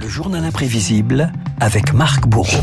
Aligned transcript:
Le 0.00 0.08
journal 0.08 0.42
imprévisible 0.46 1.30
avec 1.60 1.92
Marc 1.92 2.26
Bourreau. 2.26 2.62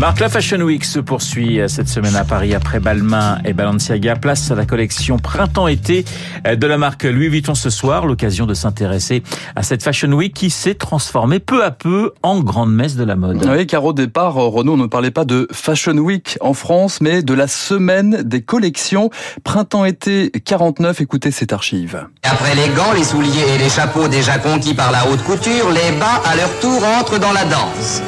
Marc, 0.00 0.18
la 0.20 0.30
Fashion 0.30 0.62
Week 0.62 0.82
se 0.86 0.98
poursuit 0.98 1.60
cette 1.68 1.90
semaine 1.90 2.16
à 2.16 2.24
Paris 2.24 2.54
après 2.54 2.80
Balmain 2.80 3.36
et 3.44 3.52
Balenciaga. 3.52 4.16
Place 4.16 4.50
à 4.50 4.54
la 4.54 4.64
collection 4.64 5.18
printemps-été 5.18 6.06
de 6.50 6.66
la 6.66 6.78
marque 6.78 7.04
Louis 7.04 7.28
Vuitton 7.28 7.54
ce 7.54 7.68
soir. 7.68 8.06
L'occasion 8.06 8.46
de 8.46 8.54
s'intéresser 8.54 9.22
à 9.56 9.62
cette 9.62 9.82
Fashion 9.82 10.10
Week 10.12 10.32
qui 10.32 10.48
s'est 10.48 10.74
transformée 10.74 11.38
peu 11.38 11.62
à 11.62 11.70
peu 11.70 12.12
en 12.22 12.40
grande 12.40 12.74
messe 12.74 12.96
de 12.96 13.04
la 13.04 13.14
mode. 13.14 13.46
Oui, 13.46 13.66
car 13.66 13.84
au 13.84 13.92
départ, 13.92 14.36
Renault 14.36 14.78
ne 14.78 14.86
parlait 14.86 15.10
pas 15.10 15.26
de 15.26 15.46
Fashion 15.52 15.98
Week 15.98 16.38
en 16.40 16.54
France, 16.54 17.02
mais 17.02 17.22
de 17.22 17.34
la 17.34 17.46
semaine 17.46 18.22
des 18.22 18.40
collections 18.40 19.10
printemps-été 19.44 20.30
49. 20.30 21.02
Écoutez 21.02 21.30
cette 21.30 21.52
archive. 21.52 22.06
Après 22.22 22.54
les 22.54 22.72
gants, 22.74 22.94
les 22.96 23.04
souliers 23.04 23.54
et 23.54 23.58
les 23.58 23.68
chapeaux 23.68 24.08
déjà 24.08 24.38
conquis 24.38 24.72
par 24.72 24.92
la 24.92 25.06
haute 25.10 25.22
couture, 25.24 25.68
les 25.68 25.98
bas 25.98 26.22
à 26.24 26.36
leur 26.36 26.58
tour 26.60 26.82
entrent 26.98 27.20
dans 27.20 27.32
la 27.32 27.44
danse. 27.44 28.00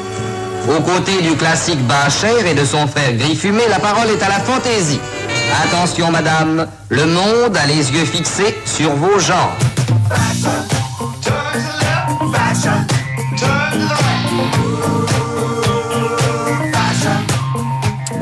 Aux 0.69 0.81
côtés 0.81 1.21
du 1.21 1.35
classique 1.35 1.85
bas 1.87 2.09
cher 2.09 2.45
et 2.45 2.53
de 2.53 2.63
son 2.63 2.87
frère 2.87 3.13
gris 3.13 3.35
fumé, 3.35 3.63
la 3.69 3.79
parole 3.79 4.09
est 4.09 4.23
à 4.23 4.29
la 4.29 4.39
fantaisie. 4.39 4.99
Attention 5.65 6.09
madame, 6.09 6.67
le 6.89 7.05
monde 7.05 7.57
a 7.57 7.65
les 7.67 7.91
yeux 7.91 8.05
fixés 8.05 8.57
sur 8.65 8.91
vos 8.95 9.19
genres. 9.19 9.57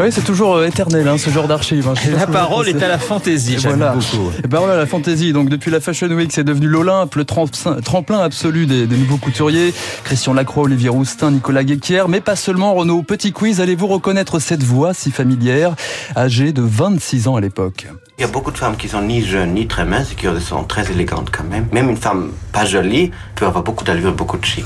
Oui, 0.02 0.12
c'est 0.12 0.24
toujours 0.24 0.56
euh, 0.56 0.66
éternel, 0.66 1.08
hein, 1.08 1.20
ce 1.20 1.30
genre 1.30 1.48
d'archive. 1.48 1.88
Hein. 1.88 1.94
La 2.18 2.26
parole 2.26 2.68
est 2.68 2.82
à 2.82 2.88
la 2.88 2.98
fantaisie, 2.98 3.60
j'aime 3.60 3.78
voilà. 3.78 3.94
beaucoup. 3.94 4.32
La 4.42 4.50
parole 4.50 4.72
à 4.72 4.76
la 4.76 4.88
fantaisie. 4.88 5.32
Donc, 5.32 5.48
depuis 5.48 5.70
la 5.70 5.80
Fashion 5.80 6.08
Week, 6.08 6.32
c'est 6.32 6.44
devenu 6.44 6.66
l'Olympe, 6.66 7.14
le 7.14 7.24
tremplin 7.24 8.20
absolu 8.20 8.66
des, 8.66 8.88
des, 8.88 8.98
nouveaux 8.98 9.18
couturiers. 9.18 9.76
Christian 10.04 10.34
Lacroix, 10.34 10.64
Olivier 10.64 10.90
Roustin, 10.90 11.30
Nicolas 11.30 11.64
Guéquière. 11.64 12.10
Mais 12.10 12.20
pas 12.20 12.36
seulement, 12.36 12.74
Renaud. 12.74 13.04
Petit 13.04 13.32
quiz, 13.32 13.62
allez-vous 13.62 13.86
reconnaître 13.86 14.40
cette 14.40 14.64
voix 14.64 14.96
si 14.96 15.12
familière, 15.12 15.76
âgée 16.18 16.52
de 16.52 16.64
26 16.64 17.28
ans 17.28 17.36
à 17.36 17.42
l'époque? 17.42 17.86
Il 18.18 18.22
y 18.22 18.26
a 18.26 18.28
beaucoup 18.28 18.52
de 18.52 18.58
femmes 18.58 18.78
qui 18.78 18.88
sont 18.88 19.02
ni 19.04 19.24
jeunes 19.24 19.54
ni 19.54 19.68
très 19.68 19.86
minces 19.86 20.14
et 20.14 20.16
qui 20.16 20.28
sont 20.42 20.64
très 20.64 20.92
élégantes 20.92 21.30
quand 21.32 21.44
même. 21.44 21.68
Même 21.72 21.90
une 21.90 21.98
femme 21.98 22.32
pas 22.52 22.66
jolie 22.66 23.12
peut 23.36 23.46
avoir 23.46 23.64
beaucoup 23.64 23.84
d'allure, 23.84 24.14
beaucoup 24.14 24.38
de 24.38 24.46
chic. 24.46 24.66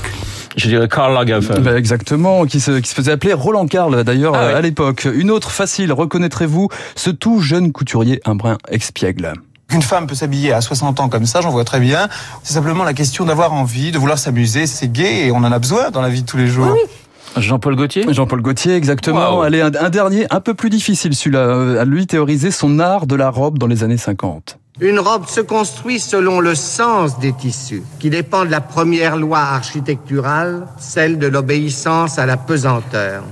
Je 0.56 0.68
dirais 0.68 0.88
Karl 0.88 1.12
Lagerfeld. 1.12 1.62
Ben 1.62 1.76
exactement, 1.76 2.46
qui 2.46 2.60
se, 2.60 2.72
qui 2.78 2.88
se 2.88 2.94
faisait 2.94 3.12
appeler 3.12 3.34
Roland 3.34 3.66
Karl 3.66 4.04
d'ailleurs 4.04 4.34
Ah 4.34 4.56
à 4.56 4.60
l'époque. 4.62 5.06
Une 5.26 5.32
autre 5.32 5.50
facile, 5.50 5.92
reconnaîtrez-vous 5.92 6.68
ce 6.94 7.10
tout 7.10 7.40
jeune 7.40 7.72
couturier, 7.72 8.20
un 8.26 8.36
brin 8.36 8.58
expiègle 8.68 9.32
Qu'une 9.66 9.82
femme 9.82 10.06
peut 10.06 10.14
s'habiller 10.14 10.52
à 10.52 10.60
60 10.60 11.00
ans 11.00 11.08
comme 11.08 11.26
ça, 11.26 11.40
j'en 11.40 11.50
vois 11.50 11.64
très 11.64 11.80
bien. 11.80 12.08
C'est 12.44 12.52
simplement 12.52 12.84
la 12.84 12.94
question 12.94 13.24
d'avoir 13.24 13.52
envie, 13.52 13.90
de 13.90 13.98
vouloir 13.98 14.18
s'amuser. 14.18 14.68
C'est 14.68 14.86
gay 14.86 15.26
et 15.26 15.32
on 15.32 15.38
en 15.38 15.50
a 15.50 15.58
besoin 15.58 15.90
dans 15.90 16.00
la 16.00 16.10
vie 16.10 16.22
de 16.22 16.26
tous 16.28 16.36
les 16.36 16.46
jours. 16.46 16.76
Jean-Paul 17.36 17.74
Gaultier? 17.74 18.06
Jean-Paul 18.08 18.40
Gaultier, 18.40 18.76
exactement. 18.76 19.38
Wow. 19.38 19.42
Allez, 19.42 19.62
un, 19.62 19.72
un 19.74 19.90
dernier, 19.90 20.28
un 20.30 20.38
peu 20.38 20.54
plus 20.54 20.70
difficile 20.70 21.12
celui-là, 21.12 21.40
euh, 21.40 21.80
à 21.80 21.84
lui 21.84 22.06
théoriser 22.06 22.52
son 22.52 22.78
art 22.78 23.08
de 23.08 23.16
la 23.16 23.28
robe 23.28 23.58
dans 23.58 23.66
les 23.66 23.82
années 23.82 23.96
50. 23.96 24.60
Une 24.80 25.00
robe 25.00 25.26
se 25.26 25.40
construit 25.40 25.98
selon 25.98 26.38
le 26.38 26.54
sens 26.54 27.18
des 27.18 27.32
tissus, 27.32 27.82
qui 27.98 28.10
dépend 28.10 28.44
de 28.44 28.50
la 28.52 28.60
première 28.60 29.16
loi 29.16 29.40
architecturale, 29.40 30.68
celle 30.78 31.18
de 31.18 31.26
l'obéissance 31.26 32.20
à 32.20 32.26
la 32.26 32.36
pesanteur. 32.36 33.24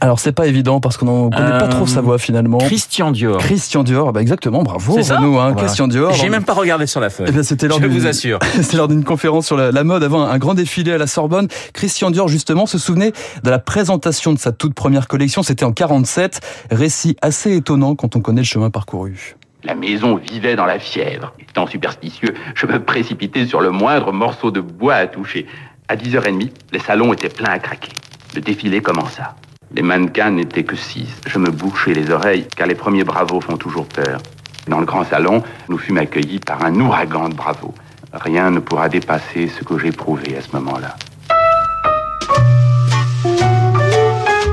Alors 0.00 0.20
c'est 0.20 0.32
pas 0.32 0.46
évident 0.46 0.78
parce 0.80 0.96
qu'on 0.96 1.26
ne 1.26 1.30
connaît 1.34 1.50
pas 1.58 1.64
Euh, 1.64 1.68
trop 1.70 1.86
sa 1.86 2.00
voix 2.00 2.18
finalement. 2.18 2.58
Christian 2.58 3.10
Dior. 3.10 3.38
Christian 3.38 3.82
Dior, 3.82 4.12
bah 4.12 4.20
exactement, 4.22 4.62
bravo 4.62 4.94
C'est 4.94 5.02
ça 5.02 5.16
Renaud, 5.18 5.38
hein, 5.38 5.50
Voilà. 5.52 5.56
Christian 5.66 5.88
Dior. 5.88 6.12
J'ai 6.12 6.28
même 6.28 6.44
pas 6.44 6.52
regardé 6.54 6.86
sur 6.86 7.00
la 7.00 7.10
feuille. 7.10 7.26
Eh 7.28 7.32
bien, 7.32 7.42
c'était 7.42 7.66
lors 7.66 7.78
Je 7.78 7.86
d'une- 7.86 7.98
vous 7.98 8.06
assure. 8.06 8.38
C'était 8.62 8.76
lors 8.76 8.86
d'une 8.88 9.02
conférence 9.04 9.46
sur 9.46 9.56
la, 9.56 9.72
la 9.72 9.84
mode 9.84 10.04
avant 10.04 10.22
un 10.22 10.38
grand 10.38 10.54
défilé 10.54 10.92
à 10.92 10.98
la 10.98 11.06
Sorbonne. 11.08 11.48
Christian 11.72 12.10
Dior, 12.12 12.28
justement, 12.28 12.66
se 12.66 12.78
souvenait 12.78 13.12
de 13.42 13.50
la 13.50 13.58
présentation 13.58 14.32
de 14.32 14.38
sa 14.38 14.52
toute 14.52 14.74
première 14.74 15.08
collection. 15.08 15.42
C'était 15.42 15.64
en 15.64 15.72
47. 15.72 16.40
Récit 16.70 17.16
assez 17.20 17.56
étonnant 17.56 17.94
quand 17.96 18.14
on 18.14 18.20
connaît 18.20 18.42
le 18.42 18.46
chemin 18.46 18.70
parcouru. 18.70 19.36
La 19.64 19.74
maison 19.74 20.16
vivait 20.16 20.54
dans 20.54 20.66
la 20.66 20.78
fièvre. 20.78 21.32
Étant 21.40 21.66
superstitieux, 21.66 22.34
je 22.54 22.66
me 22.66 22.78
précipitais 22.82 23.46
sur 23.46 23.60
le 23.60 23.70
moindre 23.72 24.12
morceau 24.12 24.52
de 24.52 24.60
bois 24.60 24.94
à 24.94 25.06
toucher. 25.08 25.46
À 25.88 25.96
10h30, 25.96 26.50
les 26.72 26.78
salons 26.78 27.12
étaient 27.12 27.28
pleins 27.28 27.50
à 27.50 27.58
craquer. 27.58 27.90
Le 28.36 28.40
défilé 28.40 28.80
commença. 28.80 29.34
Les 29.74 29.82
mannequins 29.82 30.30
n'étaient 30.30 30.64
que 30.64 30.76
six. 30.76 31.08
Je 31.26 31.38
me 31.38 31.50
bouchais 31.50 31.92
les 31.92 32.10
oreilles, 32.10 32.46
car 32.56 32.66
les 32.66 32.74
premiers 32.74 33.04
bravos 33.04 33.40
font 33.40 33.58
toujours 33.58 33.86
peur. 33.86 34.20
Dans 34.66 34.80
le 34.80 34.86
grand 34.86 35.04
salon, 35.04 35.42
nous 35.68 35.76
fûmes 35.76 35.98
accueillis 35.98 36.40
par 36.40 36.64
un 36.64 36.74
ouragan 36.80 37.28
de 37.28 37.34
bravos. 37.34 37.74
Rien 38.12 38.50
ne 38.50 38.60
pourra 38.60 38.88
dépasser 38.88 39.48
ce 39.48 39.64
que 39.64 39.78
j'éprouvais 39.78 40.36
à 40.36 40.40
ce 40.40 40.56
moment-là. 40.56 40.96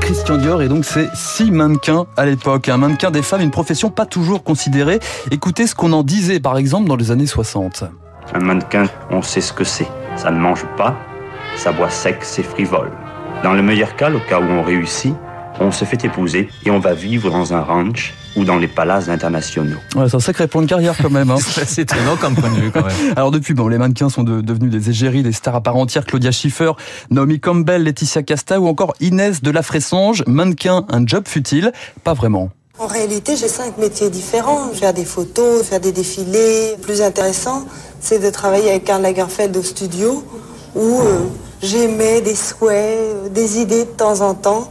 Christian 0.00 0.36
Dior 0.36 0.62
et 0.62 0.68
donc 0.68 0.84
c'est 0.84 1.08
six 1.14 1.50
mannequins 1.50 2.06
à 2.16 2.26
l'époque. 2.26 2.68
Un 2.68 2.76
mannequin 2.76 3.10
des 3.10 3.22
femmes, 3.22 3.40
une 3.40 3.50
profession 3.50 3.90
pas 3.90 4.06
toujours 4.06 4.44
considérée. 4.44 5.00
Écoutez 5.30 5.66
ce 5.66 5.74
qu'on 5.74 5.92
en 5.92 6.02
disait 6.02 6.40
par 6.40 6.58
exemple 6.58 6.88
dans 6.88 6.96
les 6.96 7.10
années 7.10 7.26
60. 7.26 7.84
Un 8.34 8.38
mannequin, 8.40 8.84
on 9.10 9.22
sait 9.22 9.40
ce 9.40 9.52
que 9.52 9.64
c'est. 9.64 9.88
Ça 10.16 10.30
ne 10.30 10.38
mange 10.38 10.64
pas, 10.76 10.96
ça 11.56 11.72
boit 11.72 11.90
sec, 11.90 12.18
c'est 12.20 12.42
frivole. 12.42 12.90
Dans 13.42 13.52
le 13.52 13.62
meilleur 13.62 13.96
cas, 13.96 14.10
au 14.12 14.18
cas 14.18 14.40
où 14.40 14.44
on 14.44 14.62
réussit, 14.62 15.14
on 15.60 15.70
se 15.70 15.84
fait 15.84 16.04
épouser 16.04 16.48
et 16.64 16.70
on 16.70 16.78
va 16.78 16.94
vivre 16.94 17.30
dans 17.30 17.54
un 17.54 17.60
ranch 17.60 18.12
ou 18.36 18.44
dans 18.44 18.56
les 18.58 18.68
palaces 18.68 19.08
internationaux. 19.08 19.78
Ouais, 19.94 20.08
c'est 20.08 20.16
un 20.16 20.20
sacré 20.20 20.46
plan 20.46 20.60
de 20.62 20.66
carrière 20.66 20.94
quand 21.00 21.10
même. 21.10 21.30
Hein. 21.30 21.38
C'est 21.66 21.82
étonnant 21.82 22.16
comme 22.16 22.34
point 22.34 22.50
de 22.50 22.56
vue 22.56 22.70
quand 22.70 22.84
même. 22.84 22.94
Alors 23.16 23.30
depuis, 23.30 23.54
bon, 23.54 23.66
les 23.68 23.78
mannequins 23.78 24.10
sont 24.10 24.22
de- 24.24 24.42
devenus 24.42 24.70
des 24.70 24.90
égéries, 24.90 25.22
des 25.22 25.32
stars 25.32 25.54
à 25.54 25.60
part 25.62 25.76
entière. 25.76 26.04
Claudia 26.04 26.30
Schiffer, 26.32 26.72
Naomi 27.10 27.40
Campbell, 27.40 27.84
Laetitia 27.84 28.22
Casta 28.22 28.60
ou 28.60 28.66
encore 28.68 28.92
Inès 29.00 29.40
de 29.42 29.50
la 29.50 29.62
Fressange. 29.62 30.22
Mannequin, 30.26 30.84
un 30.90 31.06
job 31.06 31.24
futile 31.26 31.72
Pas 32.04 32.12
vraiment. 32.12 32.50
En 32.78 32.86
réalité, 32.88 33.36
j'ai 33.36 33.48
cinq 33.48 33.78
métiers 33.78 34.10
différents. 34.10 34.68
Faire 34.74 34.92
des 34.92 35.06
photos, 35.06 35.62
faire 35.66 35.80
des 35.80 35.92
défilés. 35.92 36.72
Le 36.76 36.82
plus 36.82 37.00
intéressant, 37.00 37.64
c'est 38.00 38.22
de 38.22 38.28
travailler 38.28 38.68
avec 38.68 38.84
Karl 38.84 39.00
Lagerfeld 39.00 39.56
au 39.56 39.62
studio, 39.62 40.22
où 40.76 41.00
euh, 41.00 41.18
j'émets 41.62 42.20
des 42.20 42.34
souhaits, 42.34 42.98
euh, 42.98 43.28
des 43.28 43.58
idées 43.58 43.84
de 43.84 43.90
temps 43.90 44.20
en 44.20 44.34
temps. 44.34 44.70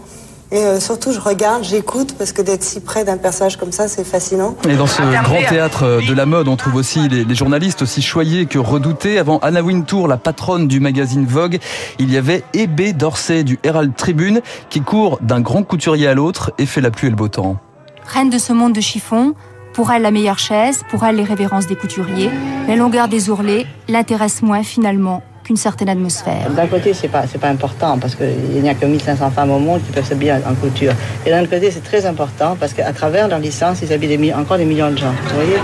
Et 0.52 0.60
euh, 0.60 0.80
surtout, 0.80 1.12
je 1.12 1.20
regarde, 1.20 1.64
j'écoute, 1.64 2.16
parce 2.18 2.32
que 2.32 2.44
d'être 2.44 2.64
si 2.64 2.80
près 2.80 3.04
d'un 3.04 3.18
personnage 3.18 3.58
comme 3.58 3.72
ça, 3.72 3.88
c'est 3.88 4.04
fascinant. 4.04 4.56
Et 4.70 4.76
dans 4.76 4.86
ce 4.86 5.02
grand 5.24 5.42
théâtre 5.50 6.00
de 6.08 6.14
la 6.14 6.28
mode, 6.28 6.48
on 6.48 6.56
trouve 6.56 6.76
aussi 6.76 7.10
les, 7.10 7.26
les 7.26 7.36
journalistes 7.36 7.82
aussi 7.82 8.04
choyés 8.04 8.46
que 8.46 8.60
redoutés. 8.60 9.18
Avant 9.18 9.40
Anna 9.40 9.64
Wintour, 9.64 10.08
la 10.08 10.18
patronne 10.18 10.68
du 10.68 10.80
magazine 10.80 11.26
Vogue, 11.26 11.58
il 11.98 12.14
y 12.14 12.18
avait 12.18 12.44
Hébé 12.54 12.94
Dorsey 12.94 13.44
du 13.44 13.58
Herald 13.64 13.96
Tribune 13.96 14.42
qui 14.70 14.82
court 14.82 15.18
d'un 15.22 15.42
grand 15.42 15.64
couturier 15.64 16.08
à 16.08 16.14
l'autre 16.14 16.54
et 16.60 16.68
fait 16.68 16.82
la 16.82 16.92
pluie 16.92 17.08
et 17.08 17.12
le 17.12 17.16
beau 17.16 17.28
temps. 17.28 17.58
Reine 18.06 18.30
de 18.30 18.38
ce 18.38 18.54
monde 18.54 18.74
de 18.74 18.82
chiffon, 18.82 19.34
pour 19.74 19.92
elle 19.92 20.04
la 20.04 20.12
meilleure 20.12 20.40
chaise, 20.40 20.82
pour 20.92 21.04
elle 21.06 21.16
les 21.16 21.24
révérences 21.24 21.66
des 21.66 21.76
couturiers, 21.76 22.30
la 22.68 22.76
longueur 22.76 23.08
des 23.08 23.32
ourlets 23.32 23.66
l'intéresse 23.90 24.44
moins 24.44 24.62
finalement 24.62 25.24
qu'une 25.46 25.56
certaine 25.56 25.90
atmosphère. 25.90 26.50
D'un 26.50 26.68
côté, 26.68 26.94
c'est 26.94 27.08
pas, 27.08 27.24
pas 27.40 27.48
important 27.50 27.98
parce 28.00 28.16
qu'il 28.16 28.62
n'y 28.62 28.68
a 28.68 28.74
que 28.74 28.86
1500 28.86 29.30
femmes 29.32 29.52
au 29.52 29.60
monde 29.60 29.82
qui 29.86 29.92
peuvent 29.92 30.06
s'habiller 30.06 30.34
en, 30.34 30.52
en 30.52 30.56
couture. 30.56 30.92
Et 31.26 31.30
d'un 31.30 31.42
autre 31.42 31.52
côté, 31.52 31.72
c'est 31.72 31.84
très 31.84 32.06
important 32.06 32.58
parce 32.60 32.74
qu'à 32.74 32.92
travers 32.92 33.28
leur 33.28 33.40
licence, 33.40 33.82
ils 33.84 33.94
habillent 33.94 34.34
encore 34.34 34.58
des 34.58 34.66
millions 34.66 34.92
de 34.92 34.98
gens. 34.98 35.14
Vous 35.30 35.36
voyez? 35.36 35.58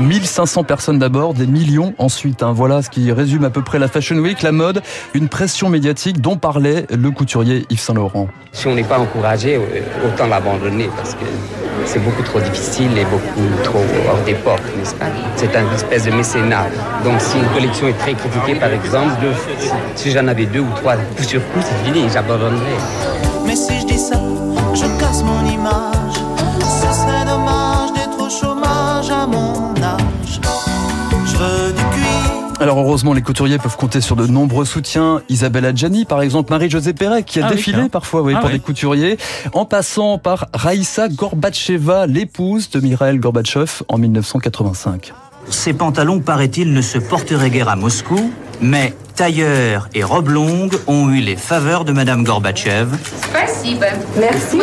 1500 0.00 0.64
personnes 0.64 0.98
d'abord, 0.98 1.34
des 1.34 1.46
millions 1.46 1.94
ensuite. 1.98 2.42
hein. 2.42 2.52
Voilà 2.52 2.82
ce 2.82 2.90
qui 2.90 3.10
résume 3.12 3.44
à 3.44 3.50
peu 3.50 3.62
près 3.62 3.78
la 3.78 3.88
Fashion 3.88 4.16
Week, 4.16 4.42
la 4.42 4.52
mode, 4.52 4.82
une 5.14 5.28
pression 5.28 5.68
médiatique 5.68 6.20
dont 6.20 6.36
parlait 6.36 6.86
le 6.90 7.10
couturier 7.10 7.66
Yves 7.70 7.80
Saint 7.80 7.94
Laurent. 7.94 8.28
Si 8.52 8.66
on 8.66 8.74
n'est 8.74 8.84
pas 8.84 8.98
encouragé, 8.98 9.56
euh, 9.56 9.60
autant 10.06 10.26
l'abandonner 10.26 10.88
parce 10.96 11.14
que 11.14 11.24
c'est 11.86 12.02
beaucoup 12.02 12.22
trop 12.22 12.40
difficile 12.40 12.96
et 12.96 13.04
beaucoup 13.04 13.62
trop 13.64 13.82
hors 14.08 14.18
d'époque, 14.24 14.60
n'est-ce 14.78 14.94
pas? 14.94 15.06
C'est 15.36 15.54
un 15.56 15.70
espèce 15.74 16.04
de 16.04 16.12
mécénat. 16.12 16.66
Donc 17.04 17.20
si 17.20 17.38
une 17.38 17.48
collection 17.48 17.88
est 17.88 17.98
très 17.98 18.14
critiquée, 18.14 18.54
par 18.54 18.70
exemple, 18.72 19.12
si, 19.58 19.68
si 19.96 20.10
j'en 20.12 20.26
avais 20.28 20.46
deux 20.46 20.60
ou 20.60 20.70
trois 20.76 20.94
coup 20.96 21.22
sur 21.22 21.40
coup, 21.52 21.60
c'est 21.60 21.84
fini, 21.84 22.06
j'abandonnerais. 22.12 22.78
Mais 23.46 23.56
si 23.56 23.80
je 23.80 23.86
dis 23.86 23.98
ça, 23.98 24.20
je 24.74 24.86
casse 25.00 25.22
mon 25.22 25.44
image. 25.50 26.23
Heureusement, 32.94 33.12
les 33.12 33.22
couturiers 33.22 33.58
peuvent 33.58 33.76
compter 33.76 34.00
sur 34.00 34.14
de 34.14 34.28
nombreux 34.28 34.64
soutiens. 34.64 35.20
Isabelle 35.28 35.64
Adjani, 35.64 36.04
par 36.04 36.22
exemple, 36.22 36.52
Marie-Josée 36.52 36.92
Perret, 36.92 37.24
qui 37.24 37.40
a 37.40 37.46
Ah 37.46 37.50
défilé 37.50 37.88
parfois 37.88 38.22
oui, 38.22 38.34
Ah 38.36 38.38
pour 38.38 38.46
oui. 38.50 38.52
des 38.52 38.60
couturiers, 38.60 39.18
en 39.52 39.64
passant 39.64 40.16
par 40.16 40.46
Raïssa 40.54 41.08
Gorbatcheva, 41.08 42.06
l'épouse 42.06 42.70
de 42.70 42.78
Mikhail 42.78 43.18
Gorbatchev 43.18 43.82
en 43.88 43.98
1985. 43.98 45.12
Ces 45.50 45.72
pantalons, 45.72 46.20
paraît-il, 46.20 46.72
ne 46.72 46.80
se 46.82 46.98
porteraient 46.98 47.50
guère 47.50 47.68
à 47.68 47.74
Moscou, 47.74 48.30
mais 48.60 48.94
Tailleur 49.16 49.88
et 49.94 50.02
robe 50.02 50.28
longue 50.28 50.74
ont 50.88 51.08
eu 51.08 51.20
les 51.20 51.36
faveurs 51.36 51.84
de 51.84 51.92
Madame 51.92 52.24
Gorbatchev. 52.24 52.88
Merci. 53.32 53.78
Merci, 53.78 54.58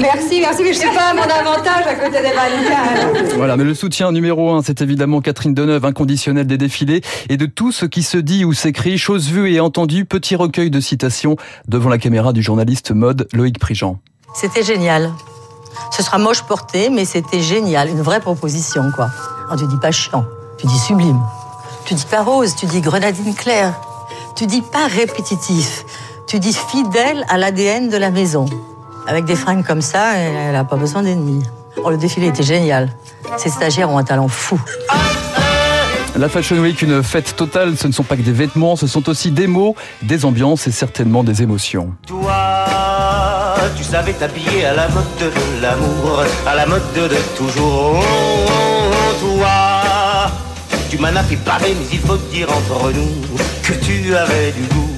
merci, 0.00 0.40
merci 0.40 0.62
mais 0.62 0.72
je 0.72 0.78
suis 0.78 0.88
pas 0.88 1.10
à 1.10 1.14
mon 1.14 1.22
avantage 1.22 1.86
à 1.86 1.94
côté 1.94 2.20
des 2.20 2.34
mannequins. 2.34 3.36
Voilà, 3.36 3.56
mais 3.56 3.62
le 3.62 3.74
soutien 3.74 4.10
numéro 4.10 4.52
un, 4.52 4.62
c'est 4.62 4.80
évidemment 4.80 5.20
Catherine 5.20 5.54
Deneuve, 5.54 5.84
inconditionnelle 5.84 6.48
des 6.48 6.58
défilés 6.58 7.00
et 7.28 7.36
de 7.36 7.46
tout 7.46 7.70
ce 7.70 7.86
qui 7.86 8.02
se 8.02 8.18
dit 8.18 8.44
ou 8.44 8.54
s'écrit, 8.54 8.98
chose 8.98 9.28
vue 9.28 9.52
et 9.52 9.60
entendue, 9.60 10.04
petit 10.04 10.34
recueil 10.34 10.70
de 10.70 10.80
citations 10.80 11.36
devant 11.68 11.90
la 11.90 11.98
caméra 11.98 12.32
du 12.32 12.42
journaliste 12.42 12.90
mode 12.90 13.28
Loïc 13.32 13.60
Prigent. 13.60 14.00
C'était 14.34 14.64
génial. 14.64 15.12
Ce 15.92 16.02
sera 16.02 16.18
moche 16.18 16.42
porté, 16.42 16.90
mais 16.90 17.04
c'était 17.04 17.40
génial. 17.40 17.88
Une 17.88 18.02
vraie 18.02 18.20
proposition, 18.20 18.90
quoi. 18.94 19.10
Alors, 19.46 19.60
tu 19.60 19.66
dis 19.68 19.78
pas 19.80 19.92
chiant, 19.92 20.24
tu 20.58 20.66
dis 20.66 20.78
sublime. 20.78 21.20
Tu 21.84 21.94
dis 21.94 22.06
pas 22.10 22.22
rose, 22.22 22.54
tu 22.56 22.66
dis 22.66 22.80
grenadine 22.80 23.34
claire. 23.34 23.74
Tu 24.36 24.46
dis 24.46 24.62
pas 24.62 24.86
répétitif, 24.86 25.84
tu 26.26 26.38
dis 26.38 26.54
fidèle 26.54 27.24
à 27.28 27.36
l'ADN 27.36 27.90
de 27.90 27.96
la 27.96 28.10
maison. 28.10 28.46
Avec 29.06 29.24
des 29.24 29.34
fringues 29.34 29.64
comme 29.64 29.82
ça, 29.82 30.16
elle 30.16 30.52
n'a 30.52 30.64
pas 30.64 30.76
besoin 30.76 31.02
d'ennemis. 31.02 31.42
Oh, 31.84 31.90
le 31.90 31.96
défilé 31.96 32.28
était 32.28 32.42
génial. 32.42 32.88
Ces 33.36 33.50
stagiaires 33.50 33.90
ont 33.90 33.98
un 33.98 34.04
talent 34.04 34.28
fou. 34.28 34.60
La 36.16 36.28
Fashion 36.28 36.58
Week, 36.58 36.80
une 36.82 37.02
fête 37.02 37.36
totale, 37.36 37.76
ce 37.76 37.86
ne 37.86 37.92
sont 37.92 38.04
pas 38.04 38.16
que 38.16 38.22
des 38.22 38.32
vêtements, 38.32 38.76
ce 38.76 38.86
sont 38.86 39.08
aussi 39.08 39.30
des 39.30 39.46
mots, 39.46 39.74
des 40.02 40.24
ambiances 40.24 40.66
et 40.66 40.70
certainement 40.70 41.24
des 41.24 41.42
émotions. 41.42 41.94
Toi, 42.06 43.54
tu 43.76 43.82
savais 43.82 44.12
t'habiller 44.12 44.66
à 44.66 44.74
la 44.74 44.88
mode 44.88 45.04
de 45.18 45.30
l'amour, 45.60 46.22
à 46.46 46.54
la 46.54 46.66
mode 46.66 46.82
de 46.94 47.08
toujours. 47.36 48.02
Toi, 50.92 50.98
tu 50.98 50.98
m'en 50.98 51.18
as 51.18 51.22
fait 51.24 51.36
parler, 51.36 51.74
mais 51.78 51.86
il 51.92 51.98
faut 52.00 52.16
dire 52.30 52.48
entre 52.50 52.92
nous 52.92 53.36
que 53.62 53.72
tu 53.84 54.14
avais 54.14 54.52
du 54.52 54.62
goût. 54.74 54.90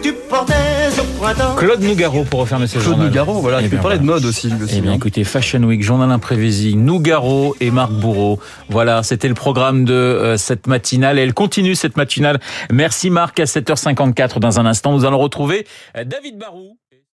Tu 0.00 0.12
portais 0.12 0.52
au 1.00 1.20
printemps. 1.20 1.56
Claude 1.56 1.80
Nougaro 1.80 2.22
pour 2.24 2.40
refermer 2.40 2.68
ce 2.68 2.74
Claude 2.78 2.84
journal. 2.84 3.08
Nougaro, 3.08 3.40
voilà, 3.40 3.60
Eh 3.60 3.64
il 3.64 3.70
peut 3.70 3.76
bien, 3.76 3.82
parler 3.82 3.98
de 3.98 4.04
mode 4.04 4.24
aussi. 4.24 4.48
Eh 4.72 4.80
bien, 4.80 4.92
écoutez, 4.92 5.24
Fashion 5.24 5.62
Week, 5.64 5.82
Journal 5.82 6.10
Imprévisi, 6.12 6.76
Nougaro 6.76 7.56
et 7.60 7.72
Marc 7.72 7.90
Bourreau. 7.90 8.38
Voilà, 8.68 9.02
c'était 9.02 9.28
le 9.28 9.34
programme 9.34 9.84
de 9.84 9.92
euh, 9.92 10.36
cette 10.36 10.68
matinale. 10.68 11.18
Et 11.18 11.22
elle 11.22 11.34
continue 11.34 11.74
cette 11.74 11.96
matinale. 11.96 12.38
Merci 12.70 13.10
Marc 13.10 13.40
à 13.40 13.44
7h54 13.44 14.38
dans 14.38 14.60
un 14.60 14.66
instant. 14.66 14.92
Nous 14.92 15.04
allons 15.04 15.18
retrouver 15.18 15.66
euh, 15.96 16.04
David 16.04 16.38
Barou. 16.38 16.76